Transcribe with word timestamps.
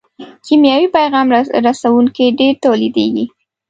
کیمیاوي 0.45 0.87
پیغام 0.97 1.27
رسوونکي 1.67 2.25
ډېر 2.39 2.53
تولیدیږي. 2.65 3.25